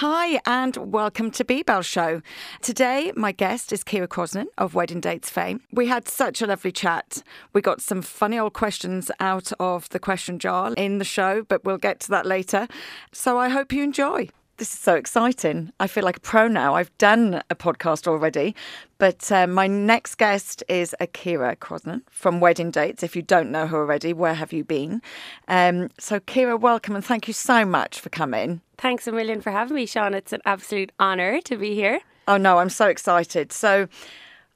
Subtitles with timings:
[0.00, 2.22] Hi, and welcome to B Bell Show.
[2.62, 5.60] Today, my guest is Ciara Crossan of Wedding Dates fame.
[5.72, 7.22] We had such a lovely chat.
[7.52, 11.66] We got some funny old questions out of the question jar in the show, but
[11.66, 12.66] we'll get to that later.
[13.12, 14.30] So I hope you enjoy.
[14.60, 15.72] This is so exciting.
[15.80, 16.74] I feel like a pro now.
[16.74, 18.54] I've done a podcast already,
[18.98, 23.02] but uh, my next guest is Akira Crossan from Wedding Dates.
[23.02, 25.00] If you don't know her already, where have you been?
[25.48, 28.60] Um, so, Ciara, welcome and thank you so much for coming.
[28.76, 30.12] Thanks a million for having me, Sean.
[30.12, 32.00] It's an absolute honour to be here.
[32.28, 33.52] Oh, no, I'm so excited.
[33.52, 33.88] So,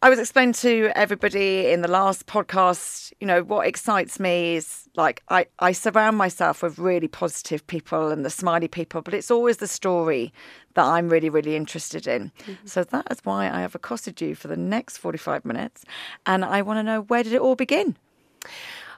[0.05, 4.87] I was explaining to everybody in the last podcast, you know, what excites me is
[4.97, 9.31] like I, I surround myself with really positive people and the smiley people, but it's
[9.31, 10.31] always the story
[10.75, 12.31] that I'm really, really interested in.
[12.41, 12.67] Mm-hmm.
[12.67, 15.87] So that is why I have accosted you for the next 45 minutes.
[16.27, 17.97] And I want to know where did it all begin?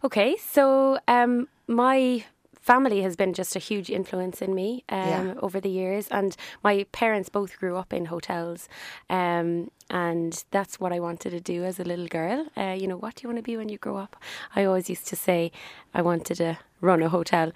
[0.03, 2.25] Okay, so um, my
[2.67, 5.35] family has been just a huge influence in me um, yeah.
[5.41, 6.09] over the years.
[6.09, 8.69] And my parents both grew up in hotels.
[9.09, 12.47] Um, and that's what I wanted to do as a little girl.
[12.57, 14.17] Uh, you know, what do you want to be when you grow up?
[14.57, 15.53] I always used to say
[15.95, 17.53] I wanted to run a hotel.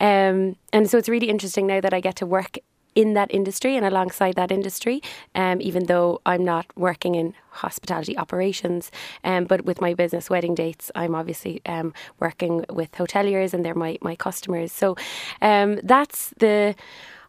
[0.00, 2.56] Um, and so it's really interesting now that I get to work
[2.94, 5.02] in that industry and alongside that industry,
[5.34, 8.90] um, even though I'm not working in hospitality operations.
[9.24, 13.74] Um, but with my business wedding dates, I'm obviously um, working with hoteliers and they're
[13.74, 14.72] my, my customers.
[14.72, 14.96] So
[15.40, 16.74] um, that's the,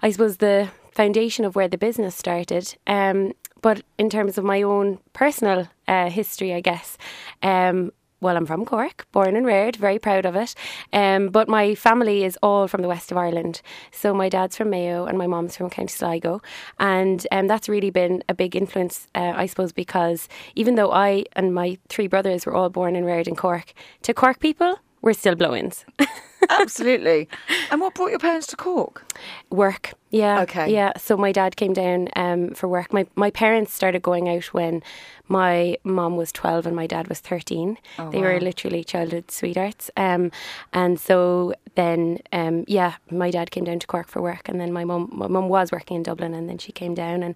[0.02, 2.75] I suppose, the foundation of where the business started.
[2.88, 6.97] Um, but in terms of my own personal uh, history, I guess,
[7.41, 7.91] um,
[8.24, 10.56] well, I'm from Cork, born and reared, very proud of it.
[10.92, 13.62] Um, but my family is all from the west of Ireland.
[13.92, 16.42] So my dad's from Mayo and my mom's from County Sligo.
[16.80, 21.26] And um, that's really been a big influence, uh, I suppose, because even though I
[21.34, 25.14] and my three brothers were all born and reared in Cork, to Cork people, we're
[25.14, 25.86] still blow ins.
[26.59, 27.28] Absolutely.
[27.72, 29.06] And what brought your parents to Cork?
[29.50, 29.94] Work.
[30.09, 30.42] Yeah.
[30.42, 30.72] Okay.
[30.72, 30.94] Yeah.
[30.98, 32.94] So my dad came down um, for work.
[32.94, 34.84] My my parents started going out when
[35.28, 37.78] my mom was twelve and my dad was thirteen.
[37.98, 38.34] Oh, they wow.
[38.34, 39.90] were literally childhood sweethearts.
[39.97, 40.31] Um,
[40.72, 44.72] and so then um, yeah, my dad came down to Cork for work, and then
[44.72, 47.35] my mom my mom was working in Dublin, and then she came down and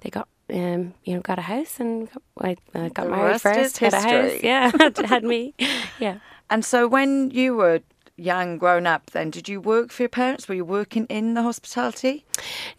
[0.00, 3.78] they got um, you know, got a house and got, I uh, got married first,
[3.78, 4.70] had a house, yeah,
[5.06, 5.54] had me,
[5.98, 6.18] yeah.
[6.48, 7.80] And so when you were
[8.20, 10.48] young, grown up, then did you work for your parents?
[10.48, 12.24] Were you working in the hospitality?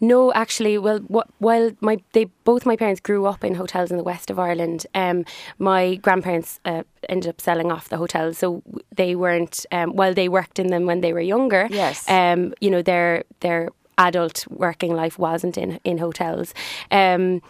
[0.00, 0.78] No, actually.
[0.78, 4.30] Well, what, while my they both my parents grew up in hotels in the west
[4.30, 5.24] of Ireland, um,
[5.58, 8.62] my grandparents uh, ended up selling off the hotels, so
[8.94, 9.66] they weren't.
[9.72, 13.24] Um, while they worked in them when they were younger, yes, um, you know their
[13.40, 16.54] their adult working life wasn't in in hotels.
[16.90, 17.42] Um,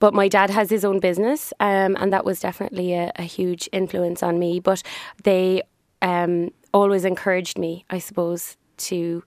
[0.00, 3.68] but my dad has his own business, um, and that was definitely a, a, huge
[3.70, 4.58] influence on me.
[4.58, 4.82] But
[5.24, 5.62] they
[6.02, 9.22] um, always encouraged me, I suppose, to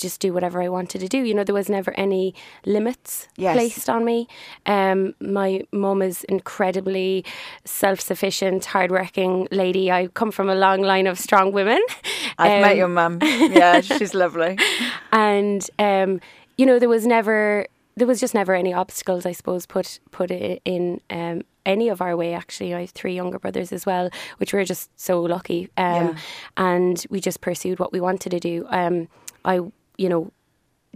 [0.00, 1.18] just do whatever I wanted to do.
[1.18, 2.34] You know, there was never any
[2.64, 3.54] limits yes.
[3.54, 4.26] placed on me.
[4.66, 7.24] Um, my mum is incredibly
[7.64, 9.92] self-sufficient, hardworking lady.
[9.92, 11.80] I come from a long line of strong women.
[12.38, 13.18] I've um, met your mum.
[13.50, 14.58] Yeah, she's lovely.
[15.12, 16.20] And um,
[16.56, 20.30] you know, there was never there was just never any obstacles, I suppose, put put
[20.30, 22.34] in um, any of our way.
[22.34, 25.68] Actually, I have three younger brothers as well, which we're just so lucky.
[25.76, 26.16] Um, yeah.
[26.56, 28.66] And we just pursued what we wanted to do.
[28.70, 29.08] Um,
[29.44, 29.60] I,
[29.96, 30.32] you know,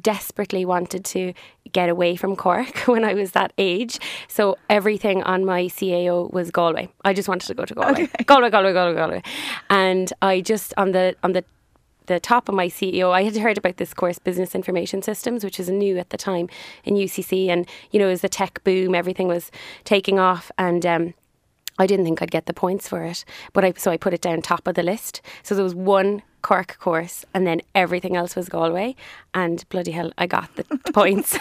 [0.01, 1.33] desperately wanted to
[1.73, 3.99] get away from Cork when I was that age.
[4.29, 6.89] So everything on my CAO was Galway.
[7.05, 8.05] I just wanted to go to Galway.
[8.05, 8.25] Okay.
[8.25, 9.23] Galway, Galway, Galway, Galway.
[9.71, 11.45] And I just on the on the
[12.07, 15.59] the top of my CAO, I had heard about this course, Business Information Systems, which
[15.59, 16.49] was new at the time
[16.85, 17.49] in UCC.
[17.49, 19.51] And, you know, it was the tech boom, everything was
[19.85, 20.51] taking off.
[20.59, 21.15] And, um,
[21.79, 24.21] I didn't think I'd get the points for it, but I so I put it
[24.21, 25.21] down top of the list.
[25.43, 28.95] So there was one Cork course, and then everything else was Galway.
[29.33, 31.39] And bloody hell, I got the points.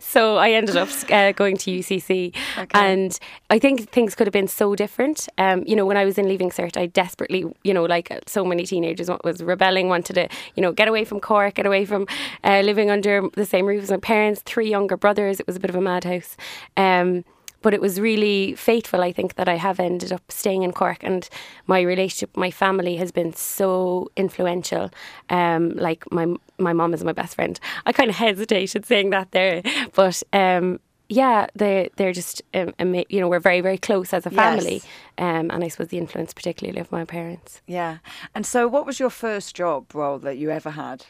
[0.04, 2.68] so I ended up uh, going to UCC, okay.
[2.74, 5.30] and I think things could have been so different.
[5.38, 8.44] Um, you know, when I was in leaving cert, I desperately, you know, like so
[8.44, 12.06] many teenagers, was rebelling, wanted to, you know, get away from Cork, get away from
[12.44, 15.40] uh, living under the same roof as my parents, three younger brothers.
[15.40, 16.36] It was a bit of a madhouse.
[16.76, 17.24] Um,
[17.62, 21.02] but it was really fateful, I think, that I have ended up staying in Cork.
[21.02, 21.28] And
[21.66, 24.90] my relationship, my family has been so influential.
[25.30, 26.26] Um, like my
[26.58, 27.58] my mom is my best friend.
[27.86, 29.62] I kind of hesitated saying that there,
[29.94, 32.72] but um, yeah, they they're just um,
[33.08, 34.84] you know we're very very close as a family, yes.
[35.18, 37.60] um, and I suppose the influence particularly of my parents.
[37.66, 37.98] Yeah,
[38.34, 41.06] and so what was your first job role that you ever had?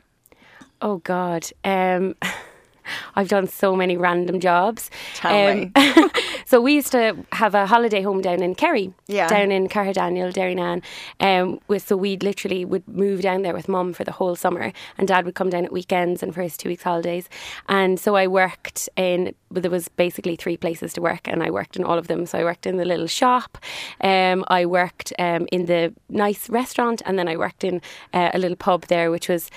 [0.81, 1.47] Oh God.
[1.65, 2.17] Um,
[3.17, 4.91] I've done so many random jobs.
[5.15, 5.73] Tell me.
[6.47, 9.29] so we used to have a holiday home down in Kerry, Yeah.
[9.29, 10.83] down in Caherdaniel, Derrynane.
[11.21, 14.73] Um, with so we literally would move down there with mum for the whole summer,
[14.99, 17.29] and dad would come down at weekends and for his two weeks holidays.
[17.69, 19.35] And so I worked in.
[19.51, 22.25] There was basically three places to work, and I worked in all of them.
[22.27, 23.59] So I worked in the little shop,
[24.01, 27.81] um, I worked um, in the nice restaurant, and then I worked in
[28.15, 29.51] uh, a little pub there, which was.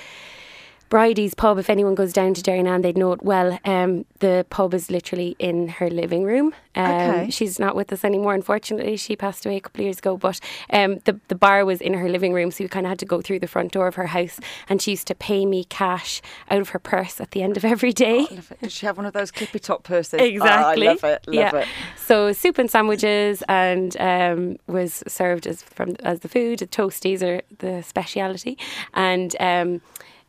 [0.89, 3.59] Bridie's pub, if anyone goes down to Derrynane, they'd know it well.
[3.65, 6.53] Um, the pub is literally in her living room.
[6.75, 7.29] Um, Okay.
[7.29, 8.97] She's not with us anymore, unfortunately.
[8.97, 10.17] She passed away a couple of years ago.
[10.17, 10.39] But
[10.69, 13.05] um, the, the bar was in her living room, so you kind of had to
[13.05, 14.39] go through the front door of her house.
[14.69, 17.65] And she used to pay me cash out of her purse at the end of
[17.65, 18.27] every day.
[18.31, 18.61] Love it.
[18.61, 20.21] Does she have one of those clippy top purses?
[20.35, 20.87] Exactly.
[20.87, 21.27] Oh, I love it.
[21.27, 21.55] Love yeah.
[21.59, 21.67] it.
[21.97, 26.59] So soup and sandwiches, and um, was served as from as the food.
[26.59, 28.57] The toasties are the speciality,
[28.93, 29.81] and um,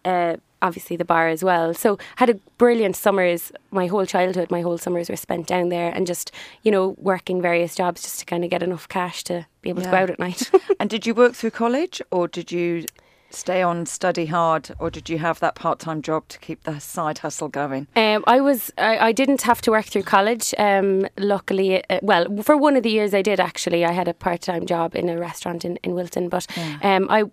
[0.04, 1.74] uh, obviously the bar as well.
[1.74, 3.52] So had a brilliant summers.
[3.70, 6.32] My whole childhood, my whole summers were spent down there, and just
[6.62, 9.82] you know working various jobs just to kind of get enough cash to be able
[9.82, 10.50] to go out at night.
[10.78, 12.84] And did you work through college or did you
[13.30, 16.78] stay on, study hard, or did you have that part time job to keep the
[16.80, 17.86] side hustle going?
[17.96, 20.54] Um, I was I, I didn't have to work through college.
[20.58, 23.84] Um, luckily, uh, well, for one of the years I did actually.
[23.84, 26.46] I had a part time job in a restaurant in, in Wilton, but
[26.82, 27.24] um, I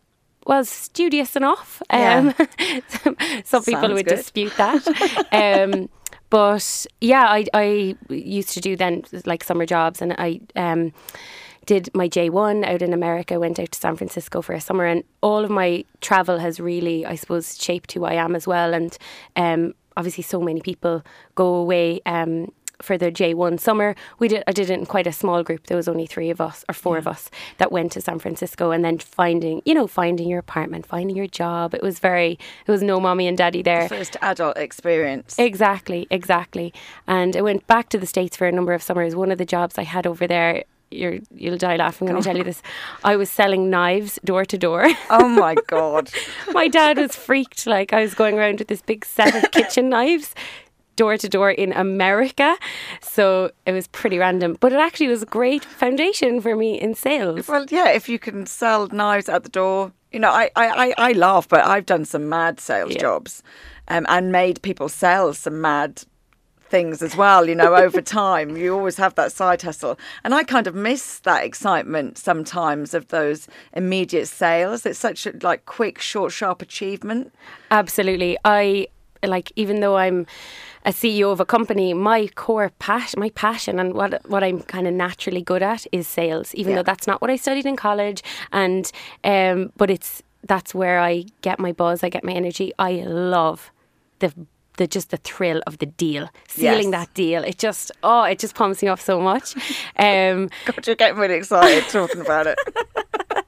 [0.46, 1.82] was studious enough.
[1.90, 2.34] Um,
[2.88, 4.16] some, some people would good.
[4.18, 4.86] dispute that.
[5.32, 5.90] um,
[6.30, 10.42] but yeah, I I used to do then like summer jobs, and I.
[10.56, 10.94] Um,
[11.66, 15.04] did my J1 out in America, went out to San Francisco for a summer, and
[15.22, 18.74] all of my travel has really, I suppose, shaped who I am as well.
[18.74, 18.98] And
[19.38, 21.04] um, obviously, so many people
[21.36, 22.02] go away.
[22.06, 22.52] Um,
[22.84, 24.44] for the J1 summer, we did.
[24.48, 25.68] I did it in quite a small group.
[25.68, 27.12] There was only three of us or four of mm.
[27.12, 31.16] us that went to San Francisco, and then finding, you know, finding your apartment, finding
[31.16, 31.74] your job.
[31.74, 32.38] It was very.
[32.68, 33.88] it was no mommy and daddy there.
[33.90, 35.40] First adult experience.
[35.40, 36.74] Exactly, exactly.
[37.08, 39.16] And I went back to the States for a number of summers.
[39.16, 40.64] One of the jobs I had over there,
[40.94, 42.62] you're, you'll die laughing when I tell you this.
[43.04, 44.86] I was selling knives door to door.
[45.10, 46.10] oh my God.
[46.52, 47.66] My dad was freaked.
[47.66, 50.36] Like, I was going around with this big set of kitchen knives
[50.96, 52.56] door to door in America.
[53.02, 54.58] So it was pretty random.
[54.60, 57.48] But it actually was a great foundation for me in sales.
[57.48, 61.12] Well, yeah, if you can sell knives at the door, you know, I, I, I,
[61.14, 63.02] laugh, but I've done some mad sales Yeah.
[63.02, 63.42] jobs
[63.88, 66.04] um, and made people sell some mad
[66.70, 68.56] things as well, you know, over time.
[68.56, 69.98] You always have that side hustle.
[70.24, 74.86] And I kind of miss that excitement sometimes of those immediate sales.
[74.86, 77.34] It's such a like quick, short, sharp achievement.
[77.72, 78.38] Absolutely.
[78.46, 78.88] I
[79.24, 80.26] like even though I'm
[80.86, 84.88] a CEO of a company, my core passion, my passion and what what I'm kind
[84.88, 86.78] of naturally good at is sales, even Yeah.
[86.78, 88.22] though that's not what I studied in college
[88.52, 88.92] and
[89.24, 92.74] um but it's that's where I get my buzz, I get my energy.
[92.78, 93.72] I love
[94.20, 94.34] the
[94.78, 97.08] the just the thrill of the deal, sealing Yes.
[97.08, 97.44] that deal.
[97.44, 99.56] It just oh, it just pumps me up so much.
[99.96, 102.58] Um, God, you're getting really excited talking about it.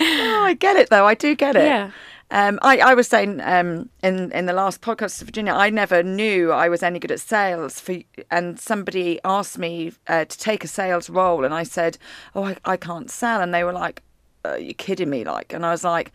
[0.00, 1.06] oh, I get it though.
[1.06, 1.64] I do get it.
[1.64, 1.90] Yeah.
[2.34, 6.02] Um, I, I was saying um, in in the last podcast to Virginia, I never
[6.02, 7.78] knew I was any good at sales.
[7.78, 7.94] For
[8.30, 11.96] and somebody asked me uh, to take a sales role, and I said,
[12.34, 14.02] "Oh, I, I can't sell," and they were like,
[14.44, 16.10] Are you kidding me?" Like, and I was like,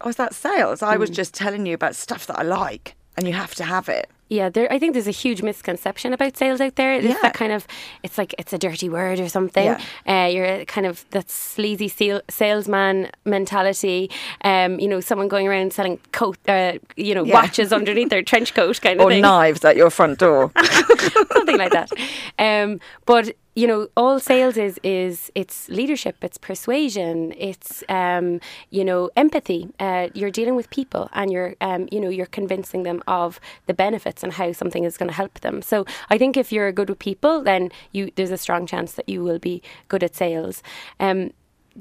[0.00, 0.82] "Oh, is that sales?
[0.82, 1.00] I Hmm.
[1.02, 4.10] was just telling you about stuff that I like, and you have to have it."
[4.28, 4.72] Yeah, there.
[4.72, 6.94] I think there's a huge misconception about sales out there.
[6.94, 7.18] It's Yeah.
[7.22, 7.66] that kind of,
[8.02, 9.64] it's like it's a dirty word or something.
[9.64, 9.80] Yeah.
[10.24, 14.10] Uh, you're kind of that sleazy sale, salesman mentality.
[14.42, 17.34] Um, you know, someone going around selling coat, uh, you know, Yeah.
[17.34, 20.50] watches underneath their trench coat kind of Or thing, knives at your front door.
[21.32, 21.90] something like that.
[22.38, 28.84] Um, but you know, all sales is is it's leadership, it's persuasion, it's um, you
[28.84, 29.68] know empathy.
[29.78, 33.74] Uh, you're dealing with people, and you're um, you know you're convincing them of the
[33.74, 35.62] benefits and how something is going to help them.
[35.62, 39.08] So I think if you're good with people, then you there's a strong chance that
[39.08, 40.62] you will be good at sales.
[40.98, 41.32] Um,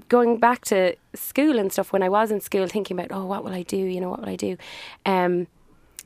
[0.10, 3.44] going back to school and stuff, when I was in school, thinking about oh, what
[3.44, 3.78] will I do?
[3.78, 4.58] You know, what will I do?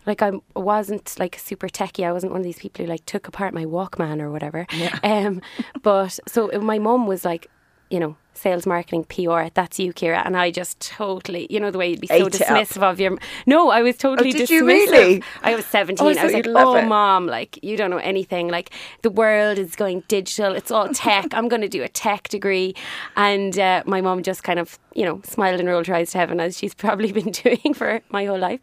[0.08, 2.06] Like I wasn't like super techie.
[2.06, 4.66] I wasn't one of these people who like took apart my Walkman or whatever.
[4.72, 4.98] Yeah.
[5.04, 5.42] Um,
[5.84, 7.48] but so my mum was like,
[7.92, 9.50] you know, sales marketing PR.
[9.54, 10.22] That's you, Ciara.
[10.26, 13.18] And I just totally, you know, the way you'd be so dismissive of your.
[13.46, 14.52] No, I was totally oh, did dismissive.
[14.52, 15.24] you really?
[15.44, 16.06] I was seventeen.
[16.06, 18.48] Oh, I I, was like, oh, it." mom, like you don't know anything.
[18.50, 20.54] Like the world is going digital.
[20.54, 21.34] It's all tech.
[21.34, 22.76] I'm going to do a tech degree.
[23.16, 26.18] And uh, my mom just kind of, you know, smiled and rolled her eyes to
[26.18, 28.60] heaven as she's probably been doing for my whole life.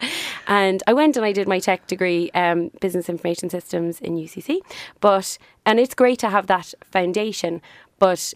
[0.46, 4.58] And I went and I did my tech degree, um, business information systems in UCC.
[5.00, 7.62] But and it's great to have that foundation,
[7.98, 8.34] but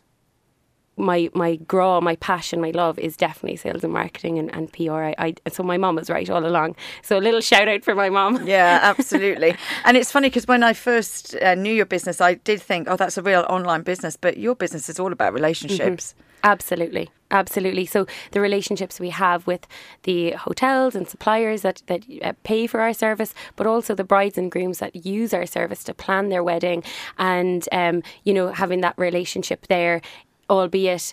[0.99, 4.93] my my grow, my passion, my love is definitely sales and marketing and, and PR.
[4.93, 6.77] I, I, so my mom was right all along.
[7.03, 8.39] So a little shout out for my mom.
[8.49, 9.55] Yeah, absolutely.
[9.85, 12.97] and it's funny because when I first uh, knew your business, I did think, oh,
[12.97, 14.17] that's a real online business.
[14.17, 16.15] But your business is all about relationships.
[16.15, 16.29] Mm-hmm.
[16.45, 17.11] Absolutely.
[17.31, 17.85] Absolutely.
[17.85, 19.67] So the relationships we have with
[20.05, 24.39] the hotels and suppliers that, that uh, pay for our service, but also the brides
[24.39, 26.83] and grooms that use our service to plan their wedding
[27.19, 30.01] and, um, you know, having that relationship there,
[30.49, 31.13] albeit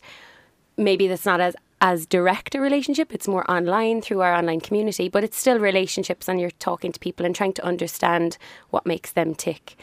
[0.77, 3.13] maybe that's not as as direct a relationship.
[3.13, 7.00] It's more online through our online community, but it's still relationships and you're talking to
[7.00, 8.38] people and trying to understand
[8.70, 9.75] what makes them tick.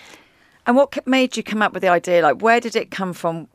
[0.67, 2.23] And what made you come up with the idea?
[2.23, 3.47] Like, where did it come from?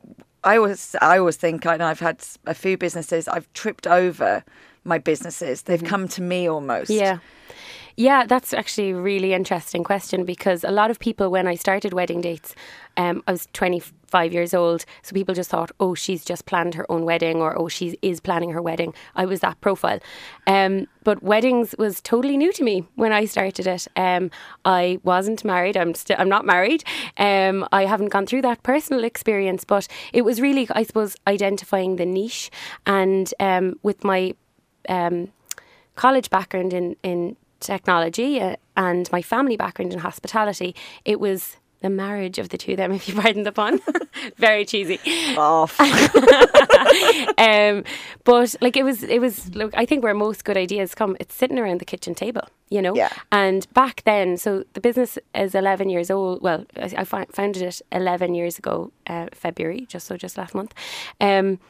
[0.44, 4.44] I always, I always think, know I've had a few businesses, I've tripped over
[4.84, 5.62] my businesses.
[5.62, 5.88] They've mm-hmm.
[5.88, 6.90] come to me almost.
[6.90, 7.18] Yeah.
[7.98, 11.92] Yeah, that's actually a really interesting question because a lot of people, when I started
[11.92, 12.54] wedding dates,
[12.96, 14.84] um, I was 25 years old.
[15.02, 18.20] So people just thought, oh, she's just planned her own wedding or oh, she is
[18.20, 18.94] planning her wedding.
[19.16, 19.98] I was that profile.
[20.46, 23.88] Um, but weddings was totally new to me when I started it.
[23.96, 24.30] Um,
[24.64, 25.76] I wasn't married.
[25.76, 26.84] I'm still, I'm not married.
[27.16, 31.96] Um, I haven't gone through that personal experience, but it was really, I suppose, identifying
[31.96, 32.52] the niche
[32.86, 34.34] and um, with my
[34.88, 35.32] um,
[35.96, 40.74] college background in, in technology uh, and my family background in hospitality,
[41.04, 43.80] it was the marriage of the two of them, if you pardon the pun.
[44.36, 44.98] Very cheesy.
[45.36, 45.78] Off.
[47.38, 47.84] um,
[48.24, 49.54] but like it was, it was.
[49.54, 52.82] Look, I think where most good ideas come, it's sitting around the kitchen table, you
[52.82, 52.94] know.
[52.94, 53.12] Yeah.
[53.30, 56.42] And back then, so the business is eleven years old.
[56.42, 60.74] Well, I, I founded it eleven years ago, uh, February, just so just last month.
[61.20, 61.60] Um,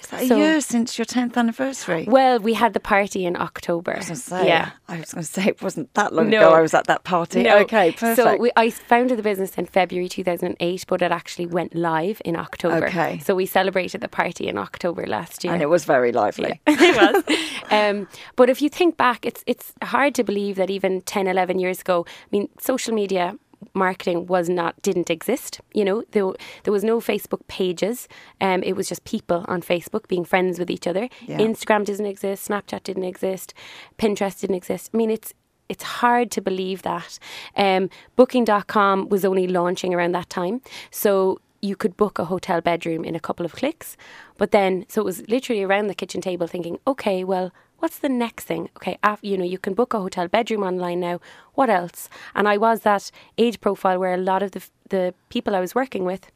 [0.00, 2.04] is that a year since your 10th anniversary?
[2.08, 3.94] Well, we had the party in October.
[3.94, 4.70] I was going to say, yeah.
[4.88, 6.38] I was going to say it wasn't that long no.
[6.38, 7.42] ago I was at that party.
[7.42, 7.58] No.
[7.58, 8.16] Okay, perfect.
[8.16, 12.36] So we, I founded the business in February 2008, but it actually went live in
[12.36, 12.86] October.
[12.86, 13.18] Okay.
[13.20, 15.52] So we celebrated the party in October last year.
[15.52, 16.60] And it was very lively.
[16.66, 17.38] Yeah, it was.
[17.70, 21.58] um, but if you think back, it's, it's hard to believe that even 10, 11
[21.58, 23.36] years ago, I mean, social media
[23.74, 25.60] marketing was not didn't exist.
[25.72, 26.32] You know, there,
[26.64, 28.08] there was no Facebook pages.
[28.40, 31.08] Um, it was just people on Facebook being friends with each other.
[31.26, 31.38] Yeah.
[31.38, 32.48] Instagram didn't exist.
[32.48, 33.54] Snapchat didn't exist.
[33.98, 34.90] Pinterest didn't exist.
[34.92, 35.34] I mean, it's
[35.68, 37.18] it's hard to believe that.
[37.56, 43.04] Um, Booking.com was only launching around that time, so you could book a hotel bedroom
[43.04, 43.96] in a couple of clicks.
[44.38, 48.08] But then, so it was literally around the kitchen table thinking, okay, well, what's the
[48.08, 48.70] next thing?
[48.76, 51.20] Okay, after, you know, you can book a hotel bedroom online now.
[51.54, 52.08] What else?
[52.34, 55.74] And I was that age profile where a lot of the the people I was
[55.74, 56.30] working with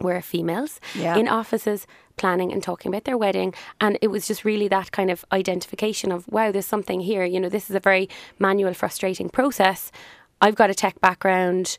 [0.00, 1.16] were females yeah.
[1.16, 1.86] in offices
[2.16, 6.10] planning and talking about their wedding and it was just really that kind of identification
[6.10, 9.92] of wow there's something here you know this is a very manual frustrating process
[10.40, 11.78] i've got a tech background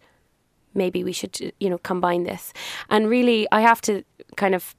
[0.74, 2.54] maybe we should you know combine this
[2.90, 4.04] and really i have to
[4.38, 4.76] kind of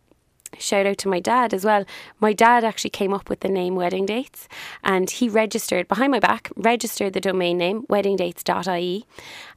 [0.58, 1.84] shout out to my dad as well.
[2.20, 4.48] My dad actually came up with the name Wedding Dates
[4.82, 9.06] and he registered behind my back, registered the domain name weddingdates.ie.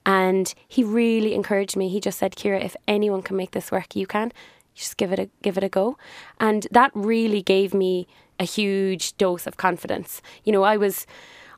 [0.06, 1.90] And he really encouraged me.
[1.90, 4.32] He just said, Ciara, if anyone can make this work, you can.
[4.76, 5.98] Just give it a give it a go.
[6.40, 8.08] And that really gave me
[8.40, 10.22] a huge dose of confidence.
[10.44, 11.08] You know, I was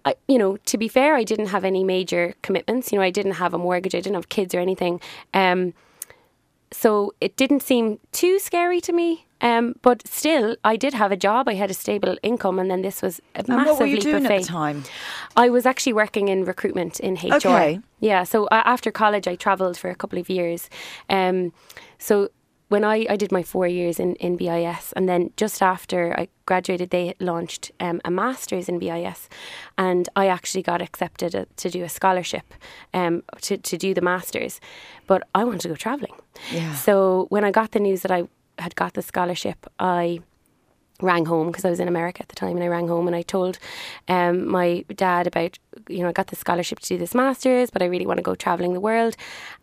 [0.05, 2.91] I, you know, to be fair, I didn't have any major commitments.
[2.91, 5.01] You know, I didn't have a mortgage, I didn't have kids or anything.
[5.33, 5.73] Um,
[6.71, 9.25] so it didn't seem too scary to me.
[9.41, 11.47] Um, but still, I did have a job.
[11.47, 13.99] I had a stable income, and then this was a and massive what were you
[13.99, 14.83] doing at the time?
[15.35, 17.35] I was actually working in recruitment in HR.
[17.35, 17.79] Okay.
[17.99, 18.23] Yeah.
[18.23, 20.69] So uh, after college, I travelled for a couple of years.
[21.09, 21.53] Um,
[21.97, 22.29] so
[22.69, 26.27] when I, I did my four years in, in BIS, and then just after I
[26.45, 29.27] graduated, they launched um, a master's in BIS,
[29.77, 32.53] and I actually got accepted a, to do a scholarship
[32.93, 34.61] um, to, to do the master's.
[35.07, 36.13] But I wanted to go travelling.
[36.51, 36.75] Yeah.
[36.75, 38.27] So when I got the news that I
[38.59, 40.19] had got the scholarship, I
[41.01, 43.15] rang home because I was in America at the time and I rang home and
[43.15, 43.57] I told
[44.07, 47.81] um, my dad about you know I got the scholarship to do this masters but
[47.81, 49.15] I really want to go traveling the world.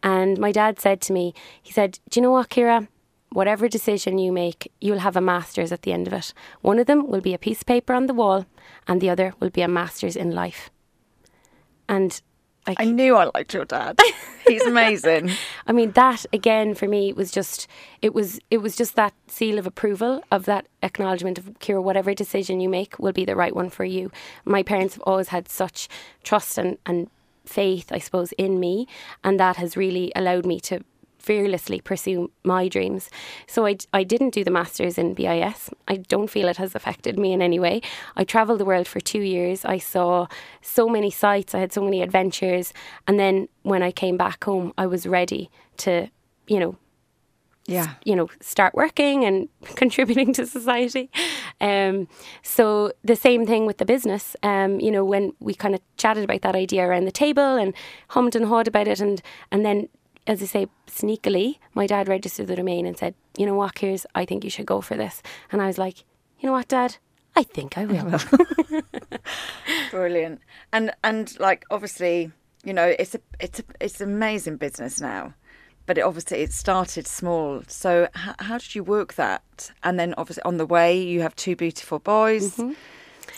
[0.02, 2.88] And my dad said to me he said do you know what Ciara
[3.30, 6.32] whatever decision you make you'll have a masters at the end of it.
[6.62, 8.46] One of them will be a piece of paper on the wall
[8.88, 10.70] and the other will be a masters in life.
[11.88, 12.20] And
[12.66, 13.98] like, I knew I liked your dad.
[14.46, 15.30] He's amazing.
[15.66, 17.66] I mean, that again for me was just
[18.02, 21.82] it was it was just that seal of approval of that acknowledgement of Ciara.
[21.82, 24.10] Whatever decision you make will be the right one for you.
[24.44, 25.88] My parents have always had such
[26.22, 27.10] trust and and
[27.44, 28.86] faith, I suppose, in me,
[29.22, 30.82] and that has really allowed me to
[31.26, 33.10] fearlessly pursue my dreams.
[33.46, 35.70] So I, I didn't do the masters in BIS.
[35.88, 37.80] I don't feel it has affected me in any way.
[38.16, 39.64] I travelled the world for two years.
[39.64, 40.26] I saw
[40.62, 41.54] so many sights.
[41.54, 42.72] I had so many adventures.
[43.06, 45.92] And then when I came back home, I was ready to,
[46.46, 46.76] you know,
[47.68, 47.88] Yeah.
[48.04, 49.48] you know, start working and
[49.82, 51.10] contributing to society.
[51.60, 52.06] Um,
[52.42, 54.36] so the same thing with the business.
[54.42, 57.74] Um, you know, when we kind of chatted about that idea around the table and
[58.14, 59.88] hummed and hawed about it, and and then,
[60.26, 64.06] as I say, sneakily, my dad registered the domain and said, "You know what, Kiers,
[64.14, 66.04] I think you should go for this." And I was like,
[66.40, 66.96] "You know what, Dad."
[67.36, 68.18] I think I will.
[69.90, 70.40] Brilliant.
[70.72, 72.32] And and like obviously,
[72.64, 75.34] you know, it's a it's a it's an amazing business now.
[75.84, 77.62] But it obviously it started small.
[77.68, 79.70] So how, how did you work that?
[79.84, 82.56] And then obviously on the way you have two beautiful boys.
[82.56, 82.72] Mm-hmm.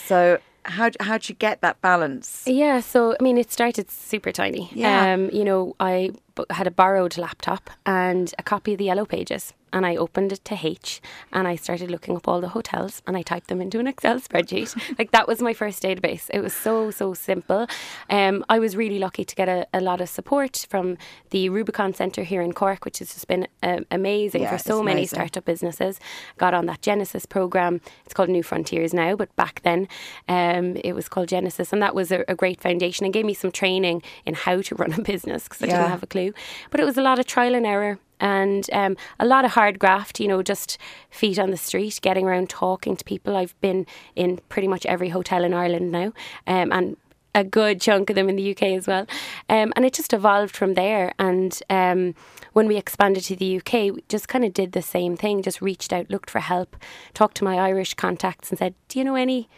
[0.07, 2.45] So how how did you get that balance?
[2.47, 4.71] Yeah, so I mean, it started super tiny.
[4.73, 5.13] Yeah.
[5.15, 6.11] Um, you know, I
[6.51, 10.45] had a borrowed laptop and a copy of the Yellow Pages, and I opened it
[10.47, 11.01] to H,
[11.33, 14.21] and I started looking up all the hotels, and I typed them into an Excel
[14.21, 14.77] spreadsheet.
[14.99, 16.29] like that was my first database.
[16.33, 17.67] It was so so simple.
[18.11, 20.97] Um, I was really lucky to get a, a lot of support from
[21.31, 24.83] the Rubicon Centre here in Cork, which has just been um, amazing Yeah, for so
[24.83, 25.17] many amazing.
[25.17, 26.01] startup businesses.
[26.39, 27.81] Got on that Genesis program.
[28.05, 29.89] It's called New Frontiers now, but back then
[30.29, 33.35] um, it was called Genesis, and that was a, a great foundation and gave me
[33.35, 35.79] some training in how to run a business because I Yeah.
[35.79, 36.33] didn't have a clue.
[36.71, 37.99] But it was a lot of trial and error.
[38.21, 40.79] And um, a lot of hard graft, you know, just
[41.11, 43.37] feet on the street, getting around talking to people.
[43.37, 46.13] I've been in pretty much every hotel in Ireland now,
[46.47, 46.97] um, and
[47.35, 49.07] a good chunk of them in the UK as well.
[49.49, 51.13] Um, and it just evolved from there.
[51.19, 52.15] And um,
[52.53, 55.63] when we expanded to the UK, we just kind of did the same thing, just
[55.63, 56.77] reached out, looked for help,
[57.15, 59.49] talked to my Irish contacts and said, Do you know any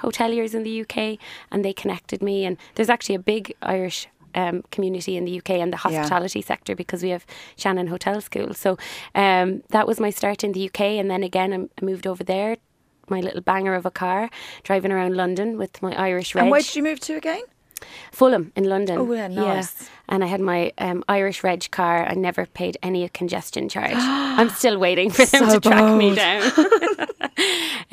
[0.00, 1.18] hoteliers in the UK?
[1.50, 2.44] And they connected me.
[2.44, 6.74] And there's actually a big Irish um, community in the UK and the hospitality sector
[6.74, 7.24] because we have
[7.56, 8.54] Shannon Hotel School.
[8.54, 8.76] So
[9.14, 10.80] um, that was my start in the UK.
[10.80, 12.56] And then again, I I moved over there.
[13.10, 14.30] My little banger of a car,
[14.62, 16.44] driving around London with my Irish reg.
[16.44, 17.42] And where did you move to again?
[18.12, 18.98] Fulham in London.
[18.98, 19.88] Oh, yeah, nice.
[20.08, 22.06] And I had my um, Irish reg car.
[22.06, 23.94] I never paid any congestion charge.
[23.96, 26.52] I'm still waiting for them So to track me down.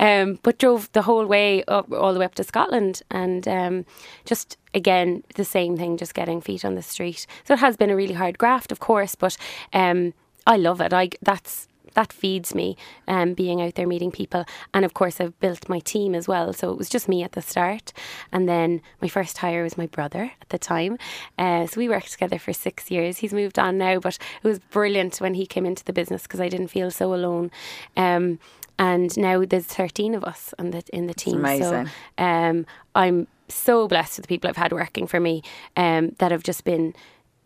[0.00, 3.84] um, but drove the whole way up, all the way up to Scotland, and um,
[4.24, 7.26] just again the same thing, just getting feet on the street.
[7.44, 9.36] So it has been a really hard graft, of course, but
[9.72, 10.14] um,
[10.46, 10.92] I love it.
[10.92, 12.76] I that's that feeds me
[13.08, 14.44] um, being out there meeting people.
[14.74, 16.52] And of course I've built my team as well.
[16.52, 17.92] So it was just me at the start.
[18.30, 20.98] And then my first hire was my brother at the time.
[21.38, 23.18] Uh, so we worked together for six years.
[23.18, 26.40] He's moved on now but it was brilliant when he came into the business because
[26.40, 27.50] I didn't feel so alone.
[27.96, 28.38] Um,
[28.78, 31.38] and now there's 13 of us on the, in the team.
[31.38, 31.86] Amazing.
[31.86, 35.42] so um, I'm so blessed with the people I've had working for me
[35.76, 36.94] um, that have just been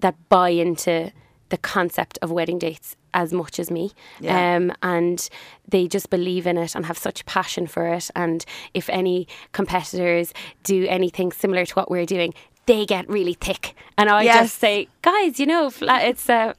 [0.01, 1.13] that buy into
[1.49, 3.93] the concept of wedding dates as much as me.
[4.21, 4.57] Yeah.
[4.57, 5.29] Um, and
[5.69, 8.11] they just believe in it and have such passion for it.
[8.15, 12.35] And if any competitors do anything similar to what we're doing,
[12.67, 13.75] they get really thick.
[13.97, 14.37] And I Yes.
[14.45, 16.53] just say, guys, you know, it's uh,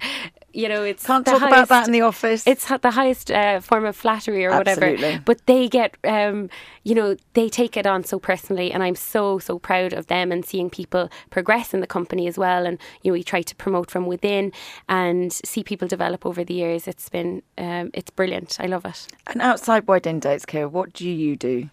[0.57, 2.45] you know, it's Can't talk about that in the office.
[2.47, 4.95] it's the highest uh, form of flattery or Absolutely.
[4.95, 5.23] whatever.
[5.23, 6.49] But they get, um,
[6.83, 10.31] you know, they take it on so personally, and I'm so so proud of them
[10.31, 12.65] and seeing people progress in the company as well.
[12.65, 14.51] And you know, we try to promote from within
[14.89, 16.87] and see people develop over the years.
[16.87, 18.57] It's been, um, it's brilliant.
[18.59, 19.07] I love it.
[19.27, 21.69] and outside wedding dates, Ciara, what do you do?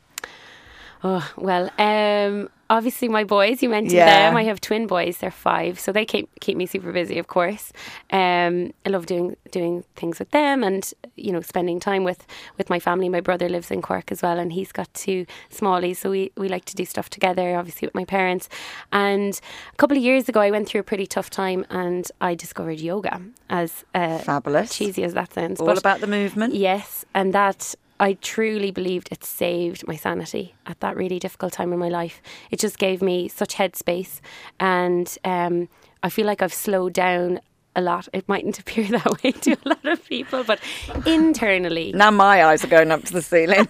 [1.07, 3.63] Oh well, um, obviously my boys.
[3.63, 4.07] You mentioned Yeah.
[4.31, 4.37] them.
[4.37, 5.19] I have twin boys.
[5.19, 7.19] They're five, so they keep keep me super busy.
[7.19, 7.73] Of course,
[8.11, 12.71] um, I love doing doing things with them, and you know, spending time with with
[12.71, 13.11] my family.
[13.11, 16.49] My brother lives in Cork as well, and he's got two smallies, so we we
[16.49, 17.55] like to do stuff together.
[17.55, 18.49] Obviously, with my parents.
[18.91, 19.39] And
[19.75, 22.81] a couple of years ago, I went through a pretty tough time, and I discovered
[22.81, 23.21] yoga.
[23.51, 24.75] As uh, Fabulous.
[24.75, 26.55] cheesy as that sounds, All but about the movement.
[26.55, 31.73] Yes, and that I truly believed it saved my sanity at that really difficult time
[31.73, 32.21] in my life.
[32.51, 34.21] It just gave me such headspace,
[34.61, 35.71] and um,
[36.03, 37.41] I feel like I've slowed down
[37.75, 38.11] a lot.
[38.13, 40.61] It mightn't appear that way to a lot of people, but
[41.07, 43.67] internally, Now my eyes are going up to the ceiling.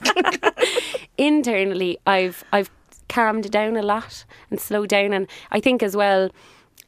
[1.16, 2.72] internally, I've I've
[3.08, 6.30] calmed down a lot and slowed down, and I think as well.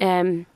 [0.01, 0.47] Um,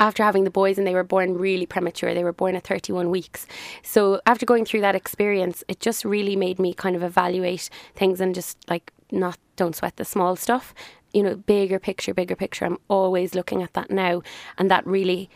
[0.00, 2.12] after having the boys and they were born really premature.
[2.12, 3.46] They were born at 31 weeks.
[3.82, 8.20] So after going through that experience it just really made me kind of evaluate things
[8.20, 10.74] and just like not don't sweat the small stuff.
[11.12, 12.64] You know bigger picture bigger picture.
[12.64, 14.22] I'm always looking at that now.
[14.58, 15.30] And that really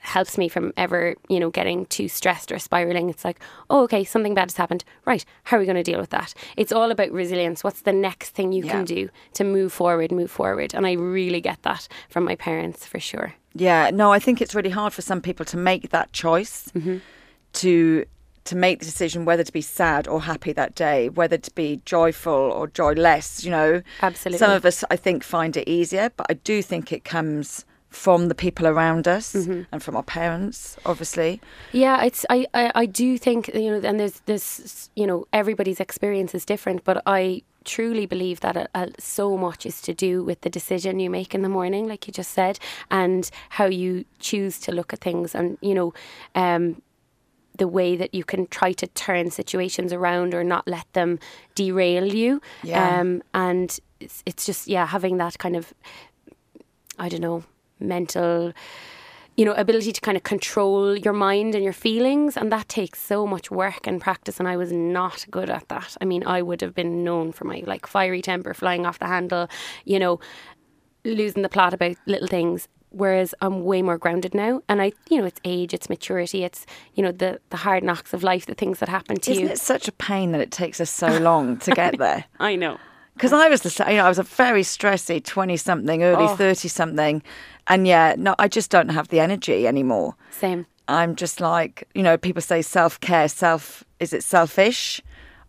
[0.00, 3.08] helps me from ever, you know, getting too stressed or spiraling.
[3.10, 4.84] It's like, oh, okay, something bad has happened.
[5.04, 6.34] Right, how are we going to deal with that?
[6.56, 7.62] It's all about resilience.
[7.64, 8.72] What's the next thing you Yeah.
[8.72, 10.74] can do to move forward, move forward?
[10.74, 13.34] And I really get that from my parents for sure.
[13.54, 16.98] Yeah, no, I think it's really hard for some people to make that choice Mm-hmm.
[17.54, 18.04] to
[18.44, 21.82] to make the decision whether to be sad or happy that day, whether to be
[21.84, 23.44] joyful or joyless.
[23.44, 24.38] You know, Absolutely.
[24.38, 28.28] Some of us, I think, find it easier, but I do think it comes from
[28.28, 29.62] the people around us Mm-hmm.
[29.72, 31.40] and from our parents, obviously.
[31.72, 35.80] Yeah, it's I, I, I do think you know, and there's this you know everybody's
[35.80, 40.24] experience is different, but I truly believe that uh uh so much is to do
[40.24, 42.58] with the decision you make in the morning, like you just said,
[42.90, 45.92] and how you choose to look at things, and you know,
[46.34, 46.82] um,
[47.58, 51.18] the way that you can try to turn situations around or not let them
[51.54, 52.40] derail you.
[52.62, 53.00] Yeah.
[53.00, 55.72] Um, and it's, it's just yeah, having that kind of
[56.98, 57.42] I don't know
[57.80, 58.52] mental
[59.38, 62.36] you know, ability to kind of control your mind and your feelings.
[62.36, 64.40] And that takes so much work and practice.
[64.40, 65.96] And I was not good at that.
[66.00, 69.06] I mean, I would have been known for my like fiery temper, flying off the
[69.06, 69.48] handle,
[69.84, 70.18] you know,
[71.04, 72.66] losing the plot about little things.
[72.90, 74.60] Whereas I'm way more grounded now.
[74.68, 78.12] And I, you know, it's age, it's maturity, it's, you know, the, the hard knocks
[78.12, 79.50] of life, the things that happen to Isn't you.
[79.50, 82.24] it such a pain that it takes us so long to get there?
[82.40, 82.78] I know.
[83.18, 86.24] Because I was the same, you know, I was a very stressy 20 something, early
[86.24, 86.36] Oh.
[86.36, 87.22] 30 something.
[87.66, 90.14] And yeah, no, I just don't have the energy anymore.
[90.30, 90.66] Same.
[90.86, 95.02] I'm just like, you know, people say self care, self, is it selfish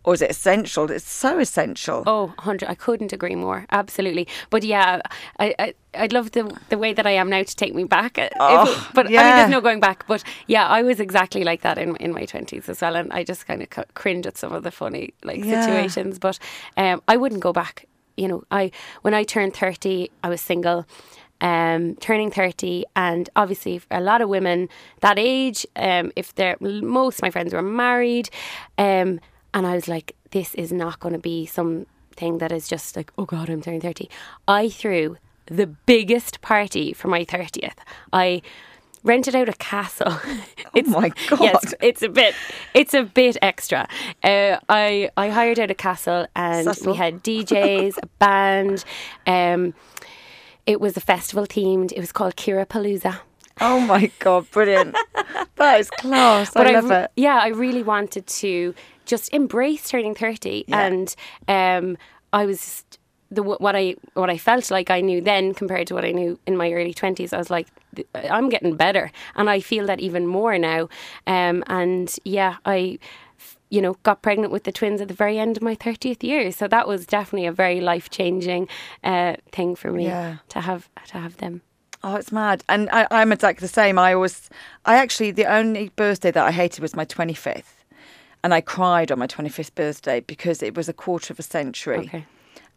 [0.04, 0.90] or is it essential?
[0.90, 2.02] It's so essential.
[2.06, 2.68] Oh, 100.
[2.68, 3.66] I couldn't agree more.
[3.70, 4.26] Absolutely.
[4.48, 5.00] But yeah,
[5.38, 8.18] I, I, I'd love the, the way that I am now to take me back.
[8.40, 9.36] Oh, but I mean, yeah.
[9.36, 10.06] there's no going back.
[10.06, 12.96] But yeah, I was exactly like that in, in my 20s as well.
[12.96, 15.60] And I just kind of cringe at some of the funny like Yeah.
[15.60, 16.18] situations.
[16.18, 16.38] But
[16.78, 17.86] um, I wouldn't go back.
[18.16, 18.70] You know, I
[19.02, 20.86] when I turned 30, I was single.
[21.42, 24.68] Um, turning 30 and obviously a lot of women
[25.00, 28.28] that age um, if they're most of my friends were married
[28.76, 29.20] um,
[29.54, 33.12] and I was like this is not going to be something that is just like
[33.18, 34.08] oh god I'm turning 30
[34.46, 37.78] I threw the biggest party for my 30th
[38.12, 38.42] I
[39.02, 40.12] rented out a castle
[40.76, 41.40] oh my God.
[41.40, 42.34] Yes, it's a bit.
[42.74, 43.88] It's a bit extra.
[44.22, 48.84] Uh, I I hired out a castle and we had DJs, a band.
[49.26, 49.74] Um,
[50.66, 51.92] it was a festival themed.
[51.92, 53.20] It was called Ciara Palooza.
[53.60, 54.96] Oh my God, brilliant.
[55.56, 56.54] that is class.
[56.56, 57.10] I love re- it.
[57.16, 58.74] Yeah, I really wanted to
[59.10, 60.86] just embrace turning thirty, Yeah.
[60.86, 61.14] and
[61.48, 61.96] um,
[62.32, 62.84] I was
[63.32, 66.38] the what I what I felt like I knew then compared to what I knew
[66.46, 67.32] in my early twenties.
[67.32, 67.66] I was like,
[68.14, 70.88] I'm getting better, and I feel that even more now.
[71.26, 72.98] Um, and yeah, I
[73.72, 76.50] You know, got pregnant with the twins at the very end of my thirtieth year,
[76.52, 78.68] so that was definitely a very life changing
[79.04, 80.36] uh, thing for me Yeah.
[80.48, 81.60] to have to have them.
[82.02, 82.64] Oh, it's mad.
[82.68, 83.96] And I, I'm exactly the same.
[84.10, 84.48] I was,
[84.86, 87.79] I actually, the only birthday that I hated was my 25th.
[88.42, 91.98] And I cried on my 25th birthday because it was a quarter of a century.
[91.98, 92.26] Okay.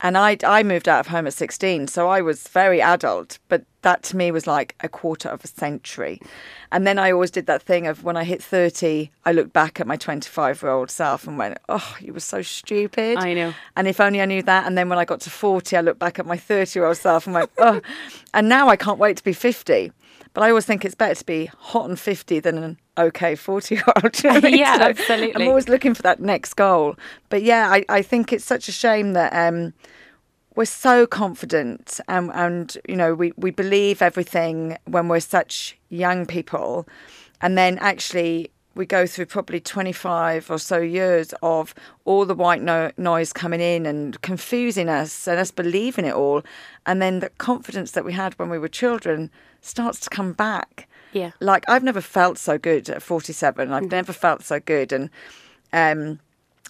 [0.02, 3.64] And I, I moved out of home at 16, so I was very adult, but
[3.84, 6.20] that to me was like a quarter of a century.
[6.74, 9.80] And then I always did that thing of when I hit 30, I looked back
[9.80, 13.18] at my 25 year old self and went, oh, you were so stupid.
[13.18, 13.54] I know.
[13.78, 14.66] And if only I knew that.
[14.66, 16.98] And then when I got to 40, I looked back at my 30 year old
[16.98, 17.80] self and went, oh.
[18.34, 19.92] And now I can't wait to be 50.
[20.34, 23.76] But I always think it's better to be hot and 50 than an okay 40
[23.76, 24.24] year old.
[24.24, 25.44] Yeah, absolutely.
[25.44, 26.96] I'm always looking for that next goal.
[27.30, 29.74] But yeah, I, I think it's such a shame that um,
[30.56, 36.26] we're so confident and, and you know, we, we believe everything when we're such young
[36.26, 36.88] people.
[37.42, 42.62] And then actually, we go through probably 25 or so years of all the white
[42.62, 46.44] no- noise coming in and confusing us and us believing it all.
[46.86, 49.30] And then the confidence that we had when we were children
[49.62, 50.88] starts to come back.
[51.14, 51.32] Yeah.
[51.40, 53.72] Like, I've never felt so good at 47.
[53.72, 54.92] I've never felt so good.
[54.92, 55.10] And
[55.72, 56.20] um,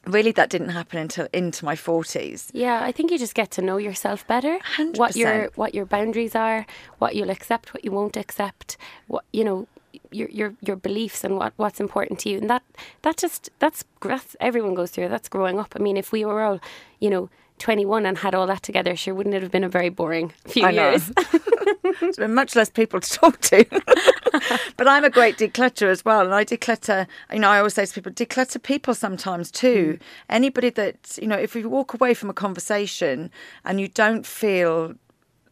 [0.06, 2.50] really, that didn't happen until into my 40s.
[2.54, 4.60] Yeah, I think you just get to know yourself better.
[4.96, 6.66] What your what your boundaries are,
[7.00, 9.68] what you'll accept, what you won't accept, what you know,
[10.12, 12.38] your your your beliefs and what what's important to you.
[12.38, 12.64] And that
[13.02, 15.10] that just that's that's everyone goes through.
[15.10, 15.74] That's growing up.
[15.76, 16.60] I mean, if we were all,
[17.00, 17.30] you know,
[17.60, 20.66] 21 and had all that together, sure wouldn't it have been a very boring few
[20.66, 21.12] I years?
[22.00, 23.66] There's been much less people to talk to.
[24.78, 26.22] but I'm a great declutterer as well.
[26.22, 29.98] And I declutter, you know, I always say to people, declutter people sometimes too.
[30.00, 30.06] Mm.
[30.30, 33.30] Anybody that, you know, if you walk away from a conversation
[33.64, 34.96] and you don't feel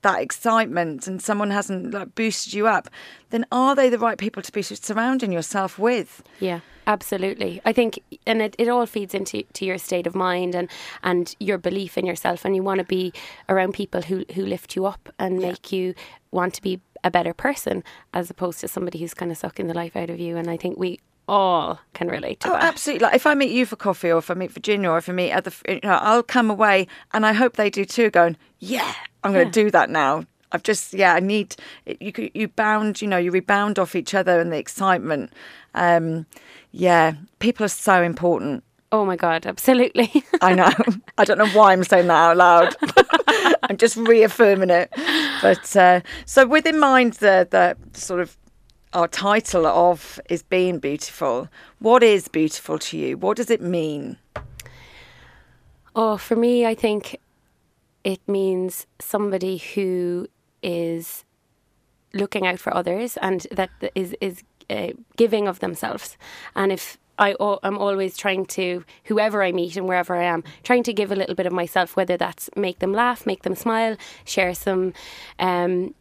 [0.02, 2.90] that excitement and someone hasn't like boosted you up,
[3.30, 6.24] then are they the right people to be surrounding yourself with?
[6.40, 7.62] Yeah, absolutely.
[7.66, 10.70] I think, and it, it all feeds into to your state of mind and,
[11.04, 12.46] and your belief in yourself.
[12.46, 13.14] And you want to be
[13.48, 15.94] around people who, who lift you up and make you
[16.32, 17.84] want to be a better person
[18.14, 20.38] as opposed to somebody who's kind of sucking the life out of you.
[20.38, 21.00] And I think we
[21.32, 22.64] all can relate to Oh, that.
[22.64, 23.06] absolutely.
[23.06, 25.14] Like if I meet you for coffee or if I meet Virginia or if I
[25.14, 28.94] meet other, you know, I'll come away and I hope they do too, going, yeah,
[29.24, 30.26] I'm going to do that now.
[30.52, 31.56] I've just, yeah, I need,
[32.02, 35.32] you, you bound, you know, you rebound off each other and the excitement.
[35.74, 36.26] Um,
[36.72, 38.66] yeah, people are so important.
[38.92, 40.26] Oh my God, absolutely.
[40.42, 40.70] I know.
[41.18, 42.76] I don't know why I'm saying that out loud.
[43.64, 44.90] I'm just reaffirming it.
[45.42, 48.36] But uh, so, with in mind the the sort of
[48.94, 51.48] our title of is being beautiful.
[51.80, 53.18] What is beautiful to you?
[53.18, 54.18] What does it mean?
[55.96, 57.20] Oh, for me, I think
[58.04, 60.28] it means somebody who
[60.64, 61.24] is
[62.14, 66.18] looking out for others and that is is uh, giving of themselves.
[66.56, 70.84] And if I am always trying to, whoever I meet and wherever I am, trying
[70.84, 73.96] to give a little bit of myself, whether that's make them laugh, make them smile,
[74.26, 74.94] share some
[75.38, 75.94] um,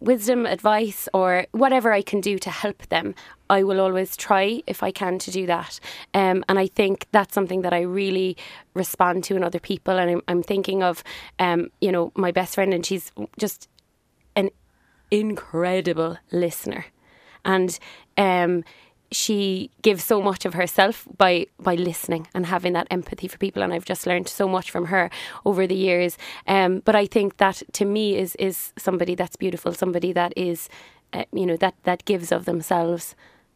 [0.00, 3.14] wisdom, advice, or whatever I can do to help them.
[3.48, 5.80] I will always try, if I can, to do that.
[6.14, 8.36] Um, and I think that's something that I really
[8.74, 9.98] respond to in other people.
[9.98, 11.02] And I'm, I'm thinking of,
[11.38, 13.68] um, you know, my best friend, and she's just
[14.34, 14.50] an
[15.10, 16.86] incredible listener.
[17.44, 17.78] And
[18.16, 18.64] um,
[19.12, 23.62] she gives so much of herself by by listening and having that empathy for people
[23.62, 25.10] and I've just learned so much from her
[25.44, 29.72] over the years um, but I think that to me is is somebody that's beautiful
[29.72, 30.68] somebody that is
[31.12, 33.14] uh, you know that that gives of themselves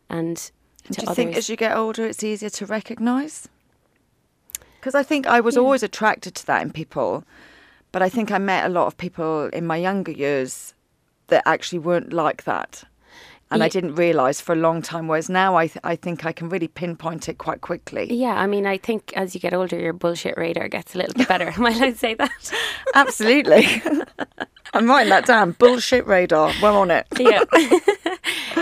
[0.09, 0.51] and
[0.91, 1.17] do you others.
[1.17, 3.49] think as you get older it's easier to recognize
[4.79, 5.63] because I think I was yeah.
[5.63, 7.25] always attracted to that in people
[7.93, 10.75] but I think I met a lot of people in my younger years
[11.27, 12.85] that actually weren't like that
[13.51, 13.65] and yeah.
[13.65, 15.09] I didn't realise for a long time.
[15.09, 18.13] Whereas now, I th- I think I can really pinpoint it quite quickly.
[18.13, 21.15] Yeah, I mean, I think as you get older, your bullshit radar gets a little
[21.15, 21.49] bit better.
[21.57, 22.53] Am I allowed to say that?
[22.95, 23.83] Absolutely.
[24.73, 25.53] I'm writing that down.
[25.53, 26.53] Bullshit radar.
[26.63, 27.07] We're on it.
[27.19, 27.43] yeah.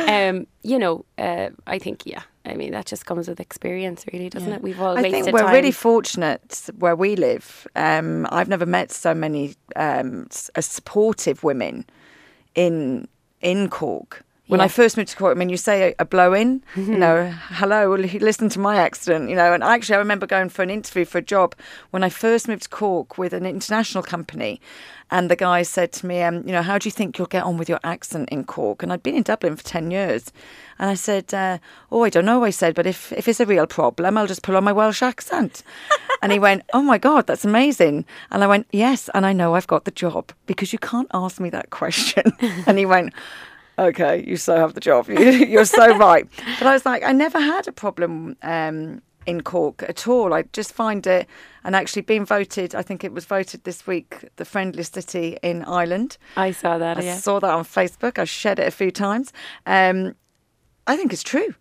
[0.09, 2.23] um, you know, uh, I think yeah.
[2.47, 4.57] I mean, that just comes with experience, really, doesn't yeah.
[4.57, 4.63] it?
[4.63, 4.97] We've all.
[4.97, 5.53] I think we're time.
[5.53, 7.67] really fortunate where we live.
[7.77, 11.85] Um, I've never met so many um, supportive women
[12.55, 13.07] in
[13.43, 14.65] in Cork when yeah.
[14.65, 16.93] I first moved to Cork, I mean, you say a, a blow in, mm-hmm.
[16.93, 19.53] you know, hello, listen to my accident, you know.
[19.53, 21.55] And actually, I remember going for an interview for a job
[21.91, 24.61] when I first moved to Cork with an international company.
[25.11, 27.45] And the guy said to me, um, you know, how do you think you'll get
[27.45, 28.83] on with your accent in Cork?
[28.83, 30.33] And I'd been in Dublin for 10 years.
[30.79, 31.59] And I said, uh,
[31.91, 34.43] oh, I don't know, I said, but if, if it's a real problem, I'll just
[34.43, 35.63] pull on my Welsh accent.
[36.23, 38.05] and he went, oh my God, that's amazing.
[38.31, 41.41] And I went, yes, and I know I've got the job because you can't ask
[41.41, 42.25] me that question.
[42.67, 43.13] and he went,
[43.79, 45.09] okay, you so have the job.
[45.09, 46.27] You're so right.
[46.59, 50.35] But I was like, I never had a problem um, in Cork at all.
[50.35, 51.27] I just find it,
[51.65, 55.65] and actually being voted, I think it was voted this week, the friendliest city in
[55.65, 56.19] Ireland.
[56.37, 56.99] I saw that.
[56.99, 57.17] I yeah.
[57.17, 58.19] saw that on Facebook.
[58.19, 59.33] I shared it a few times.
[59.67, 60.15] Um,
[60.87, 61.55] I think it's true.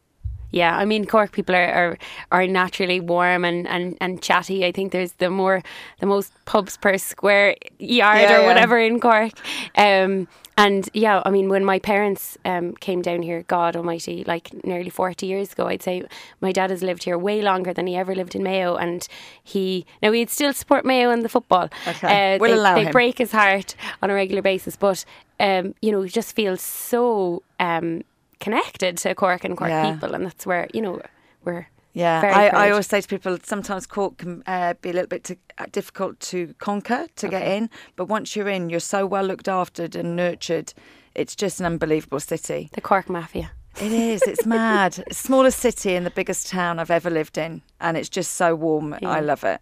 [0.51, 1.97] Yeah, I mean Cork people are, are,
[2.31, 4.65] are naturally warm and, and, and chatty.
[4.65, 5.61] I think there's the more
[5.99, 9.33] the most pubs per square yard yeah, or whatever in Cork.
[9.75, 14.51] Um, and yeah, I mean when my parents um, came down here, God Almighty, like
[14.65, 16.03] nearly forty years ago, I'd say
[16.41, 19.07] my dad has lived here way longer than he ever lived in Mayo, and
[19.43, 21.69] he now he'd still support Mayo in the football.
[21.87, 22.91] Okay, uh, we'll they, allow they him.
[22.91, 25.05] break his heart on a regular basis, but
[25.39, 27.43] um, you know, he just feels so.
[27.59, 28.03] Um,
[28.39, 29.91] connected to Cork and Cork yeah.
[29.91, 31.01] people, and that's where you know
[31.43, 31.67] we're.
[31.93, 35.23] Yeah, I, I, always say to people sometimes Cork can uh, be a little bit
[35.23, 37.39] to, uh, difficult to conquer to okay.
[37.39, 40.75] get in, but once you're in, you're so well looked after and nurtured.
[41.15, 42.69] It's just an unbelievable city.
[42.73, 43.51] The Cork Mafia.
[43.81, 44.21] It is.
[44.23, 45.03] It's mad.
[45.11, 48.95] smallest city in the biggest town I've ever lived in, and it's just so warm.
[49.01, 49.09] Yeah.
[49.09, 49.59] I love it.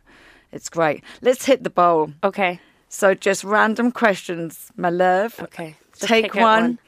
[0.51, 1.05] It's great.
[1.21, 2.11] Let's hit the bowl.
[2.21, 2.59] Okay.
[2.89, 5.39] So just random questions, my love.
[5.39, 5.75] Okay.
[5.93, 6.43] Just Take one.
[6.43, 6.79] one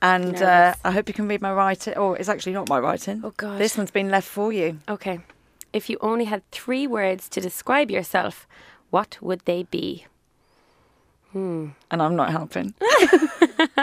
[0.00, 1.94] and uh, I hope you can read my writing.
[1.96, 3.20] Oh, it's actually not my writing.
[3.24, 3.58] Oh, God.
[3.58, 4.78] This one's been left for you.
[4.88, 5.20] Okay.
[5.72, 8.46] If you only had three words to describe yourself,
[8.90, 10.06] what would they be?
[11.32, 11.68] Hmm.
[11.90, 12.74] And I'm not helping.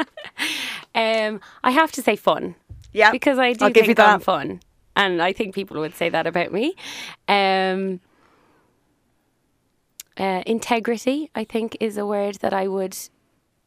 [0.96, 2.56] um, I have to say fun.
[2.94, 3.12] Yeah.
[3.12, 4.62] Because I do I'll think I'm fun.
[4.96, 6.76] And I think people would say that about me.
[7.28, 8.00] Um,
[10.18, 12.98] uh, integrity, I think, is a word that I would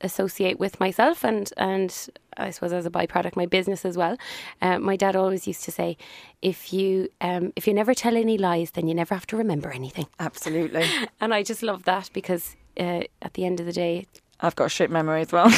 [0.00, 4.16] associate with myself and and I suppose as a byproduct my business as well.
[4.62, 5.96] Uh, my dad always used to say,
[6.40, 9.70] if you um, if you never tell any lies, then you never have to remember
[9.70, 10.06] anything.
[10.20, 10.86] Absolutely.
[11.20, 14.06] and I just love that because uh, at the end of the day,
[14.40, 15.48] I've got a shit memory as well.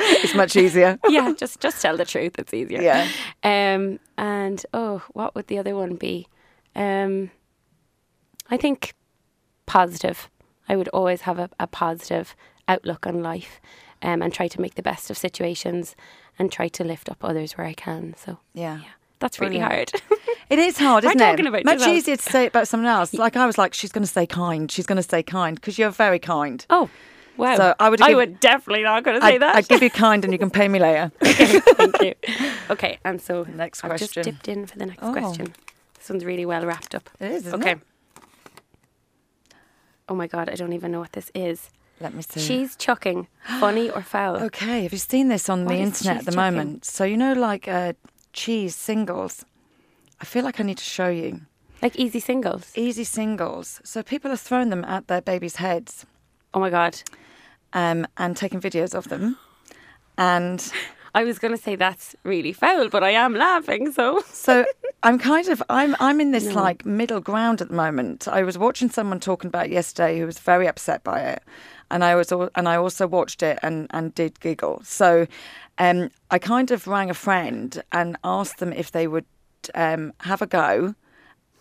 [0.00, 0.98] it's much easier.
[1.08, 2.34] yeah, just just tell the truth.
[2.38, 2.82] It's easier.
[2.82, 3.08] Yeah.
[3.44, 4.00] Um.
[4.18, 6.26] And oh, what would the other one be?
[6.74, 7.30] Um.
[8.50, 8.94] I think
[9.66, 10.28] positive.
[10.68, 12.34] I would always have a, a positive
[12.68, 13.60] outlook on life
[14.02, 15.96] um, and try to make the best of situations
[16.38, 18.14] and try to lift up others where I can.
[18.16, 18.78] So, yeah.
[18.78, 18.88] yeah
[19.20, 19.90] that's really hard.
[20.50, 21.46] it is hard, isn't it?
[21.46, 23.14] About Much easier to say it about someone else.
[23.14, 24.70] Like I was like, she's going to stay kind.
[24.70, 26.64] She's going to stay kind because you're very kind.
[26.68, 26.90] Oh,
[27.36, 27.56] Wow.
[27.56, 28.00] So I would.
[28.00, 29.56] I would definitely not going to say I'd, that.
[29.56, 31.10] I'd give you kind, and you can pay me later.
[31.22, 32.14] okay, thank you.
[32.70, 33.92] Okay, and so next question.
[33.92, 35.12] I've just dipped in for the next oh.
[35.12, 35.52] question.
[35.96, 37.10] This one's really well wrapped up.
[37.18, 37.72] It is, isn't okay.
[37.72, 37.78] it?
[40.08, 41.70] Oh my god, I don't even know what this is.
[42.00, 42.40] Let me see.
[42.40, 43.28] Cheese chucking,
[43.60, 44.36] funny or foul?
[44.44, 46.56] Okay, have you seen this on What the internet at the chucking?
[46.56, 46.84] moment?
[46.84, 47.92] So you know, like uh,
[48.32, 49.44] cheese singles.
[50.20, 51.42] I feel like I need to show you
[51.82, 52.72] Like easy singles.
[52.76, 53.80] easy singles.
[53.84, 56.04] So people are throwing them at their babies' heads
[56.52, 57.00] Oh my god.
[57.72, 59.36] um, and taking videos of them.
[60.18, 60.72] And
[61.14, 64.22] I was going to say that's really foul, but I am laughing, so.
[64.26, 64.64] so
[65.04, 68.26] I'm kind of I'm I'm in this like middle ground at the moment.
[68.28, 71.42] I was watching someone talking about it yesterday who was very upset by it,
[71.90, 74.80] and I was and I also watched it and and did giggle.
[74.84, 75.26] So
[75.78, 79.24] um, I kind of rang a friend and asked them if they would
[79.74, 80.94] um, have a go,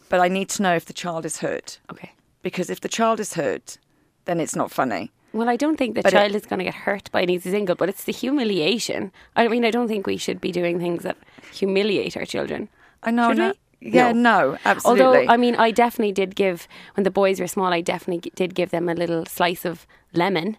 [0.10, 2.12] but I need to know if the child is hurt Okay.
[2.42, 3.78] because if the child is hurt,
[4.26, 5.12] then it's not funny.
[5.34, 7.30] Well, I don't think the But it- child is going to get hurt by an
[7.32, 9.12] easy single, but it's the humiliation.
[9.36, 11.18] I mean, I don't think we should be doing things that
[11.52, 12.70] humiliate our children.
[13.02, 13.32] I know.
[13.34, 13.54] No?
[13.86, 15.06] Yeah, no, absolutely.
[15.06, 18.56] Although, I mean, I definitely did give, when the boys were small, I definitely did
[18.56, 20.58] give them a little slice of lemon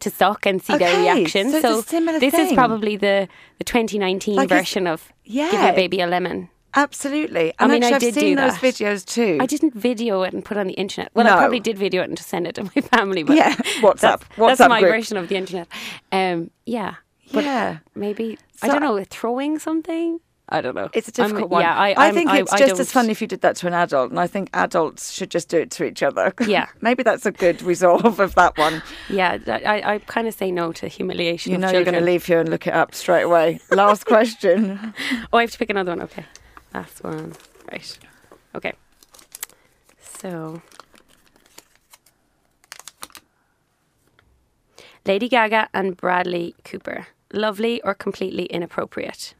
[0.00, 1.50] to suck and see their Okay, reaction.
[1.50, 5.66] so a similar this is probably the, the 2019 Like, version of give yeah.
[5.66, 6.50] your baby a lemon.
[6.76, 7.52] Absolutely.
[7.52, 9.38] I And mean, I actually, did I've do seen those videos too.
[9.40, 11.12] I didn't video it and put it on the internet.
[11.14, 13.22] Well, I probably did video it and just send it to my family.
[13.22, 14.00] But Yeah, WhatsApp.
[14.00, 14.92] That's, WhatsApp that's my group.
[14.92, 15.68] version of the internet.
[16.10, 16.94] Um, yeah.
[17.32, 17.78] But Yeah.
[17.94, 19.02] Maybe I don't know.
[19.08, 20.18] Throwing something.
[20.50, 20.90] I don't know.
[20.92, 21.62] It's a I'm- difficult one.
[21.62, 23.66] Yeah, I, I think I- it's I just as fun if you did that to
[23.66, 26.34] an adult, and I think adults should just do it to each other.
[26.46, 26.66] Yeah.
[26.82, 28.82] maybe that's a good resolve of that one.
[29.08, 31.52] Yeah, I, I kind of say no to humiliation.
[31.52, 33.60] You of know, you're going to leave here and look it up straight away.
[33.70, 34.92] Last question.
[35.32, 36.02] Oh, I have to pick another one.
[36.02, 36.24] Okay,
[36.74, 37.32] last one.
[37.72, 37.98] Right.
[38.54, 38.74] Okay.
[39.98, 40.60] So,
[45.06, 49.34] Lady Gaga and Bradley Cooper, lovely or completely inappropriate?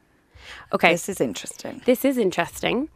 [0.73, 1.81] Okay, This is interesting.
[1.85, 2.89] this is interesting.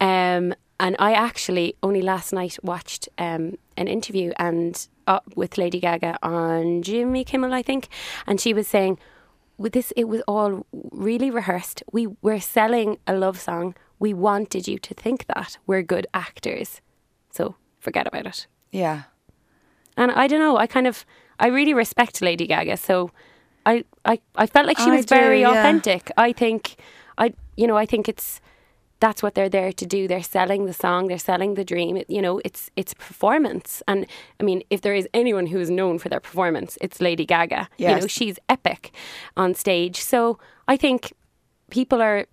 [0.00, 5.80] Um, and I actually only last night watched um, an interview and uh, with Lady
[5.80, 7.88] Gaga on Jimmy Kimmel, I think,
[8.26, 8.98] and she was saying,
[9.56, 11.82] "With this, it was all really rehearsed.
[11.92, 13.74] We were selling a love song.
[13.98, 16.82] We wanted you to think that we're good actors,
[17.30, 19.04] so forget about it." Yeah.
[19.96, 20.58] And I don't know.
[20.58, 21.06] I kind of,
[21.40, 22.76] I really respect Lady Gaga.
[22.76, 23.10] So,
[23.64, 25.50] I, I, I felt like she was do, very yeah.
[25.50, 26.10] authentic.
[26.18, 26.76] I think,
[27.18, 28.40] I, you know, I think it's
[28.98, 30.08] that's what they're there to do.
[30.08, 31.08] They're selling the song.
[31.08, 31.96] They're selling the dream.
[31.98, 33.82] It, you know, it's it's performance.
[33.86, 34.06] And
[34.40, 37.68] I mean, if there is anyone who is known for their performance, it's Lady Gaga.
[37.96, 38.92] You know, she's epic
[39.36, 40.00] on stage.
[40.00, 41.12] So I think
[41.70, 42.26] people are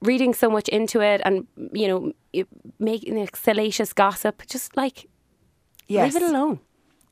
[0.00, 2.12] reading so much into it, and you know,
[2.78, 4.42] making like, salacious gossip.
[4.48, 5.08] Just like
[5.88, 6.14] Yes.
[6.14, 6.58] leave it alone.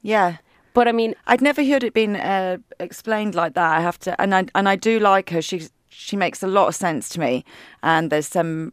[0.02, 0.38] Yeah.
[0.72, 3.78] But I mean, I'd never heard it being uh, explained like that.
[3.78, 5.42] I have to, and I and I do like her.
[5.42, 5.68] She
[6.00, 7.44] she makes a lot of sense to me.
[7.82, 8.72] And there's some,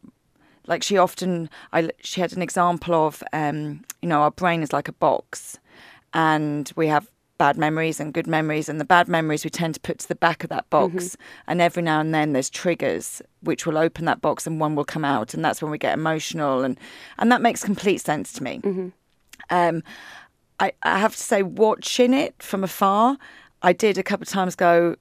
[0.66, 4.72] like she often, I she had an example of, um, you know, our brain is
[4.72, 5.60] like a box,
[6.14, 9.80] and we have bad memories and good memories, and the bad memories we tend to
[9.80, 11.16] put to the back of that box.
[11.48, 14.86] And every now and then there's triggers which will open that box, and one will
[14.86, 16.80] come out, and that's when we get emotional, and
[17.20, 18.62] and that makes complete sense to me.
[19.50, 19.84] Um,
[20.60, 23.18] I, I have to say, watching it from afar,
[23.62, 24.96] I did a couple of times go,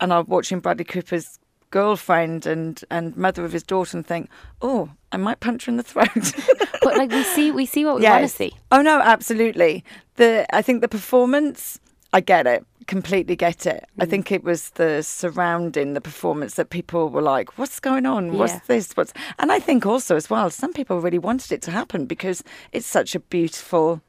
[0.00, 1.38] and I'm watching Bradley Cooper's
[1.72, 4.30] girlfriend and and mother of his daughter, and think,
[4.60, 6.08] oh, I might punch her in the throat.
[6.82, 8.52] but like we see, we see what we want to see.
[8.70, 9.84] Oh no, absolutely.
[10.16, 11.80] The I think the performance,
[12.12, 13.84] I get it, completely get it.
[13.98, 14.02] Mm.
[14.02, 18.38] I think it was the surrounding the performance that people were like, "What's going on?
[18.38, 18.60] What's Yeah.
[18.68, 18.92] this?
[18.96, 22.44] What's?" And I think also as well, some people really wanted it to happen because
[22.72, 24.00] it's such a beautiful.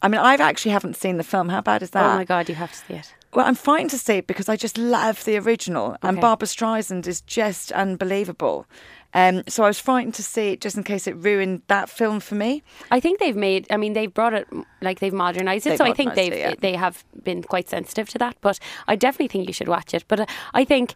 [0.00, 1.48] I mean, I've actually haven't seen the film.
[1.48, 2.04] How bad is that?
[2.12, 3.12] Oh my god, you have to see it.
[3.34, 6.20] Well, I'm fighting to see it because I just love the original, and Okay.
[6.20, 8.66] Barbra Streisand is just unbelievable.
[9.14, 12.20] Um, so I was frightened to see it just in case it ruined that film
[12.20, 12.62] for me.
[12.90, 13.66] I think they've made.
[13.70, 14.46] I mean, they've brought it
[14.82, 15.70] like they've modernized it.
[15.70, 16.54] They've so I think they've it, yeah.
[16.58, 18.36] they have been quite sensitive to that.
[18.40, 20.04] But I definitely think you should watch it.
[20.08, 20.94] But uh, I think.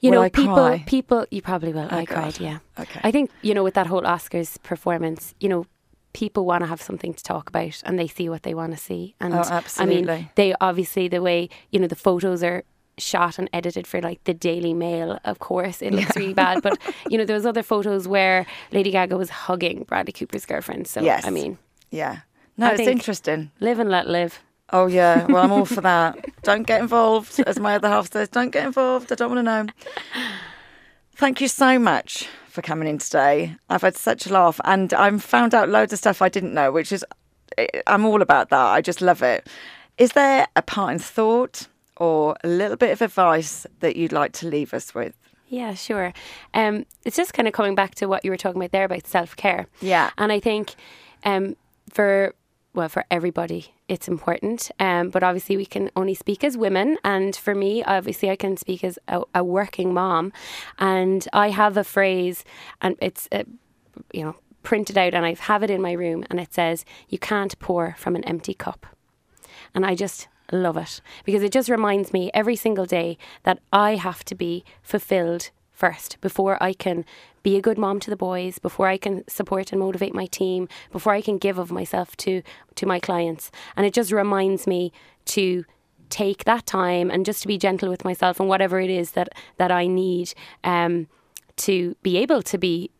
[0.00, 0.84] You Will know, I people, cry?
[0.86, 1.88] people, you probably will.
[1.90, 2.06] I God.
[2.06, 2.58] cried, yeah.
[2.78, 3.00] Okay.
[3.02, 5.66] I think, you know, with that whole Oscars performance, you know,
[6.18, 8.76] people want to have something to talk about and they see what they want to
[8.78, 9.14] see.
[9.20, 12.64] And Oh, I mean, they obviously, the way, you know, the photos are
[12.98, 16.60] shot and edited for like the Daily Mail, of course, it looks really bad.
[16.60, 16.76] But,
[17.08, 20.88] you know, there was other photos where Lady Gaga was hugging Bradley Cooper's girlfriend.
[20.88, 21.24] So, Yes.
[21.24, 21.56] I mean,
[21.92, 22.18] Yeah.
[22.56, 23.52] No, I it's interesting.
[23.60, 24.40] live and let live.
[24.70, 26.18] Oh yeah, well I'm all for that.
[26.42, 28.28] Don't get involved, as my other half says.
[28.28, 29.12] Don't get involved.
[29.12, 29.66] I don't want to know.
[31.14, 33.54] Thank you so much for coming in today.
[33.70, 36.72] I've had such a laugh, and I've found out loads of stuff I didn't know,
[36.72, 37.04] which is
[37.86, 38.66] I'm all about that.
[38.66, 39.46] I just love it.
[39.96, 41.68] Is there a parting thought
[41.98, 45.16] or a little bit of advice that you'd like to leave us with?
[45.46, 46.12] Yeah, sure.
[46.52, 49.06] Um, it's just kind of coming back to what you were talking about there about
[49.06, 49.68] self care.
[49.80, 50.10] Yeah.
[50.18, 50.74] And I think
[51.24, 51.54] um,
[51.92, 52.34] for
[52.74, 56.98] well for everybody it's important um, but obviously we can only speak as women.
[57.04, 60.32] And for me obviously i can speak as a, a working mom.
[60.78, 62.44] And i have a phrase
[62.80, 63.44] and it's uh,
[64.12, 67.18] you know printed out and i have it in my room and it says you
[67.18, 68.86] can't pour from an empty cup.
[69.74, 73.96] And i just love it because it just reminds me every single day that i
[73.96, 77.04] have to be fulfilled first before I can
[77.44, 80.68] be a good mom to the boys, before I can support and motivate my team,
[80.90, 82.42] before I can give of myself to
[82.74, 83.50] to my clients.
[83.76, 84.92] And it just reminds me
[85.36, 85.64] to
[86.10, 89.28] take that time and just to be gentle with myself and whatever it is that
[89.58, 91.06] that I need um,
[91.68, 92.90] to be able to be,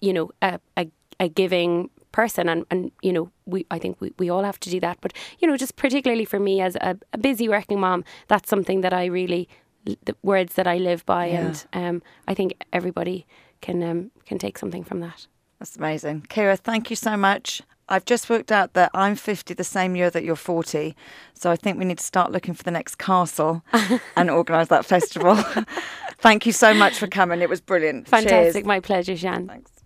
[0.00, 4.12] you know, a, a, a giving person and, and you know we I think we,
[4.18, 6.96] we all have to do that but you know just particularly for me as a,
[7.12, 9.48] a busy working mom that's something that I really
[10.04, 11.40] the words that I live by, yeah.
[11.40, 13.26] and um, I think everybody
[13.60, 15.26] can um, can take something from that.
[15.58, 16.56] That's amazing, Ciara.
[16.56, 17.62] Thank you so much.
[17.90, 20.94] I've just worked out that I'm 50 the same year that you're 40,
[21.32, 23.64] so I think we need to start looking for the next castle
[24.16, 25.36] and organise that festival.
[26.18, 27.40] Thank you so much for coming.
[27.40, 28.06] It was brilliant.
[28.08, 28.52] Fantastic.
[28.52, 28.66] Cheers.
[28.66, 29.46] My pleasure, Jan.
[29.48, 29.77] Thanks.